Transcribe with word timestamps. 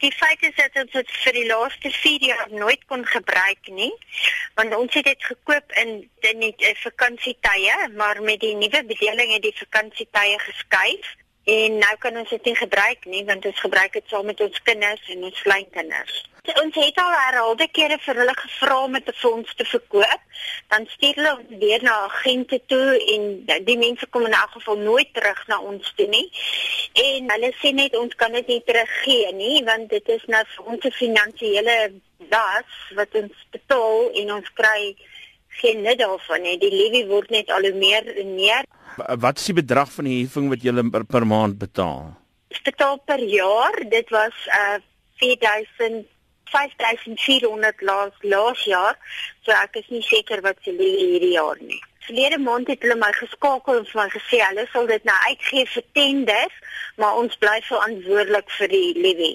Die 0.00 0.12
feit 0.12 0.42
is 0.44 0.56
dat 0.56 0.74
ons 0.82 0.92
dit 0.92 1.12
vir 1.22 1.32
die 1.32 1.46
laaste 1.48 1.90
4 1.90 2.24
jaar 2.30 2.50
nooit 2.52 2.82
kon 2.90 3.04
gebruik 3.08 3.70
nie, 3.72 3.92
want 4.54 4.74
ons 4.76 4.94
het 4.94 5.06
dit 5.08 5.28
gekoop 5.30 5.72
in 5.82 5.94
in 6.30 6.42
die 6.44 6.54
eh, 6.58 6.74
vakansietye, 6.82 7.76
maar 7.96 8.20
met 8.22 8.40
die 8.40 8.54
nuwe 8.54 8.82
bedeling 8.84 9.32
het 9.32 9.46
die 9.46 9.56
vakansietye 9.56 10.38
geskuif 10.44 11.14
en 11.46 11.78
nou 11.78 11.94
kan 12.02 12.16
ons 12.18 12.30
dit 12.34 12.48
nie 12.50 12.56
gebruik 12.58 13.04
nie 13.06 13.22
want 13.24 13.44
ons 13.46 13.60
gebruik 13.62 13.92
dit 13.94 14.08
saam 14.10 14.26
met 14.26 14.40
ons 14.42 14.62
kinders 14.68 15.10
en 15.14 15.28
ons 15.28 15.42
kleinkinders. 15.46 16.22
Ons 16.62 16.78
het 16.78 16.98
al 17.02 17.14
herhaalde 17.14 17.68
kere 17.78 17.98
vir 18.02 18.20
hulle 18.22 18.34
gevra 18.38 18.78
om 18.84 18.98
dit 18.98 19.12
vir 19.20 19.30
ons 19.30 19.54
te 19.54 19.66
verkoop, 19.70 20.25
dan 20.68 20.86
stuur 20.86 21.14
hulle 21.14 21.32
ons 21.36 21.58
weer 21.60 21.82
na 21.82 21.94
agente 22.06 22.60
toe 22.66 22.96
en 23.14 23.26
die 23.64 23.78
mense 23.78 24.06
kom 24.10 24.26
in 24.26 24.36
elk 24.36 24.56
geval 24.58 24.78
nooit 24.78 25.12
terug 25.14 25.42
na 25.50 25.60
ons 25.60 25.92
toe 25.96 26.06
nie. 26.10 26.26
En 27.06 27.30
hulle 27.34 27.52
sê 27.60 27.72
net 27.76 27.96
ons 27.96 28.14
kan 28.14 28.32
dit 28.32 28.46
nie 28.54 28.62
teruggee 28.66 29.32
nie 29.38 29.62
want 29.68 29.90
dit 29.90 30.08
is 30.16 30.24
nou 30.32 30.42
vir 30.54 30.72
ons 30.72 30.84
'n 30.84 30.98
finansiële 31.02 31.76
las 32.30 32.72
wat 32.98 33.14
ons 33.14 33.46
betaal 33.50 34.10
en 34.22 34.32
ons 34.38 34.50
kry 34.54 34.96
geen 35.60 35.82
nut 35.82 35.98
daarvan 35.98 36.42
nie. 36.42 36.58
Die 36.58 36.74
levy 36.74 37.06
word 37.06 37.30
net 37.30 37.50
al 37.50 37.62
hoe 37.62 37.74
meer 37.74 38.04
en 38.16 38.34
meer. 38.34 38.64
Wat 38.96 39.38
is 39.38 39.44
die 39.44 39.60
bedrag 39.62 39.92
van 39.92 40.04
die 40.04 40.22
heffing 40.22 40.48
wat 40.48 40.62
jy 40.62 40.72
per, 40.90 41.04
per 41.04 41.26
maand 41.26 41.58
betaal? 41.58 42.14
Betaal 42.64 42.98
per 43.04 43.22
jaar. 43.22 43.88
Dit 43.88 44.10
was 44.10 44.34
uh 44.48 44.78
4000 45.16 46.04
5400 46.52 47.82
laas 47.82 48.14
laas 48.22 48.64
jaar. 48.64 48.96
So 49.44 49.52
ek 49.52 49.82
is 49.82 49.90
nie 49.90 50.02
seker 50.02 50.42
wat 50.46 50.58
se 50.64 50.72
lê 50.72 50.90
hierdie 51.00 51.34
jaar 51.34 51.58
nie. 51.60 51.82
Verlede 52.06 52.38
maand 52.38 52.68
het 52.70 52.82
hulle 52.86 52.98
my 53.00 53.10
geskakel 53.18 53.80
en 53.80 53.86
vir 53.90 54.00
my 54.00 54.08
gesê 54.12 54.38
hulle 54.44 54.66
sal 54.70 54.86
dit 54.86 55.06
nou 55.08 55.16
uitgee 55.26 55.66
vir 55.72 55.84
tenders, 55.98 56.58
maar 57.02 57.18
ons 57.22 57.34
bly 57.42 57.56
verantwoordelik 57.66 58.52
vir 58.58 58.70
die 58.70 58.92
levy. 58.94 59.32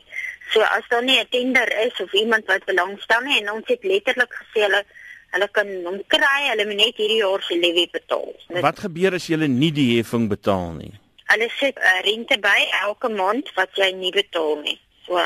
So 0.53 0.63
as 0.77 0.87
daar 0.89 1.03
nie 1.03 1.19
'n 1.19 1.27
tender 1.29 1.69
is 1.85 1.99
of 1.99 2.13
iemand 2.13 2.45
wat 2.45 2.65
belangstel 2.65 3.21
nie 3.21 3.41
en 3.41 3.51
ons 3.51 3.67
het 3.67 3.83
letterlik 3.83 4.33
gesê 4.41 4.67
hulle 4.67 4.83
hulle 5.31 5.47
kan 5.51 5.67
hom 5.85 5.99
kry, 6.07 6.39
hulle 6.49 6.65
moet 6.65 6.79
net 6.79 6.97
hierdie 6.99 7.21
jaar 7.21 7.41
se 7.41 7.55
levy 7.55 7.87
betaal. 7.91 8.33
Wat 8.61 8.79
gebeur 8.79 9.13
as 9.13 9.27
jy 9.27 9.47
nie 9.47 9.71
die 9.71 9.97
heffing 9.97 10.27
betaal 10.29 10.73
nie? 10.79 10.91
Hulle 11.31 11.47
sit 11.59 11.77
uh, 11.79 11.99
rente 12.03 12.37
by 12.43 12.59
elke 12.81 13.09
maand 13.09 13.53
wat 13.55 13.71
jy 13.79 13.91
nie 13.95 14.11
betaal 14.11 14.59
nie. 14.61 14.79
So 15.05 15.19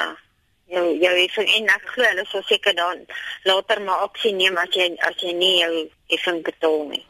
jou 0.71 0.85
jou 1.01 1.13
heffing 1.17 1.51
en 1.59 1.69
ek 1.75 1.91
glo 1.93 2.07
hulle 2.07 2.25
sal 2.31 2.45
seker 2.49 2.73
dan 2.77 3.03
later 3.45 3.81
maar 3.85 4.07
aksie 4.07 4.33
neem 4.33 4.57
as 4.57 4.73
jy 4.73 4.89
as 5.05 5.21
jy 5.21 5.35
nie 5.37 5.59
jou 5.59 5.85
heffing 6.13 6.41
betaal 6.45 6.81
nie. 6.89 7.03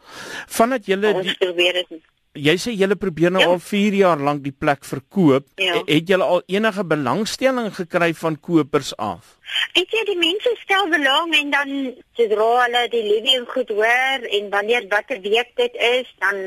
Vandat 0.58 0.90
jy 0.90 1.00
die, 1.02 1.38
probeer 1.40 1.82
dit 1.84 2.04
Jy 2.36 2.58
sê 2.60 2.74
jy 2.76 2.88
probeer 3.00 3.32
nou 3.32 3.40
ja. 3.40 3.48
al 3.54 3.62
4 3.64 3.96
jaar 3.96 4.20
lank 4.20 4.42
die 4.44 4.52
plek 4.52 4.84
verkoop. 4.84 5.46
Ja. 5.56 5.78
Het 5.88 6.10
jy 6.12 6.18
al 6.20 6.42
enige 6.52 6.84
belangstelling 6.84 7.70
gekry 7.78 8.12
van 8.20 8.36
kopers 8.36 8.92
af? 9.00 9.38
Ek 9.80 9.88
sê 9.88 10.04
die 10.10 10.20
mense 10.20 10.52
stel 10.60 10.90
belang 10.92 11.32
en 11.40 11.54
dan 11.54 11.72
sodra 12.20 12.50
hulle 12.66 12.82
die 12.92 13.06
living 13.08 13.48
goed 13.54 13.72
hoor 13.72 14.28
en 14.28 14.52
wanneer 14.52 14.90
watter 14.92 15.22
week 15.24 15.56
dit 15.56 15.80
is, 15.80 16.12
dan 16.20 16.42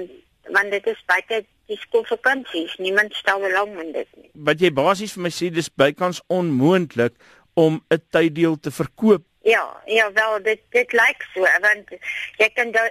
want 0.52 0.76
dit 0.76 0.92
is 0.92 1.00
baie 1.08 1.40
die 1.68 1.78
skoolvakansies. 1.80 2.76
Niemand 2.82 3.14
stel 3.14 3.40
belang 3.44 3.74
in 3.82 3.92
dit 3.92 4.08
nie. 4.16 4.30
Wat 4.48 4.60
jy 4.60 4.72
basies 4.74 5.14
vir 5.16 5.26
my 5.26 5.32
sê 5.34 5.50
dis 5.52 5.70
bykans 5.70 6.22
onmoontlik 6.32 7.16
om 7.54 7.82
'n 7.90 8.02
tyddeel 8.10 8.56
te 8.60 8.70
verkoop. 8.70 9.24
Ja, 9.42 9.66
ja 9.86 10.12
wel 10.12 10.42
dit 10.42 10.60
dit 10.70 10.92
lyk 10.92 11.20
so 11.34 11.40
want 11.40 11.88
jy 12.36 12.48
kan 12.54 12.70
do, 12.70 12.82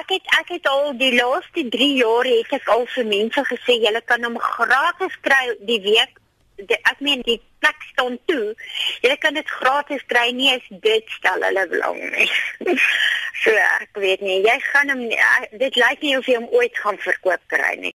ek 0.00 0.08
het 0.14 0.26
ek 0.40 0.48
het 0.48 0.66
al 0.66 0.96
die 0.96 1.14
laaste 1.14 1.68
3 1.68 1.94
jaar 1.94 2.24
het 2.24 2.52
ek 2.60 2.68
al 2.68 2.86
vir 2.94 3.06
mense 3.06 3.44
gesê 3.50 3.76
julle 3.82 4.02
kan 4.04 4.24
hom 4.24 4.38
gratis 4.38 5.18
kry 5.20 5.44
die 5.60 5.80
week 5.80 6.16
die, 6.66 6.78
ek 6.90 7.00
meen 7.04 7.22
die 7.26 7.40
plek 7.62 7.82
staan 7.92 8.18
toe. 8.30 8.54
Jy 9.02 9.16
kan 9.22 9.36
dit 9.38 9.50
gratis 9.60 10.02
kry 10.10 10.30
nie 10.34 10.50
as 10.54 10.66
dit 10.84 11.14
stel 11.18 11.42
hulle 11.46 11.64
belang 11.70 12.00
nie. 12.14 12.28
so 13.42 13.54
ek 13.54 14.00
weet 14.02 14.22
nie, 14.24 14.40
jy 14.46 14.56
gaan 14.70 14.92
hom 14.94 15.04
dit 15.62 15.80
lyk 15.82 16.04
nie 16.06 16.16
of 16.18 16.30
jy 16.30 16.38
hom 16.40 16.50
ooit 16.54 16.82
gaan 16.82 16.98
verkoop 17.04 17.42
kry 17.52 17.74
nie. 17.82 17.94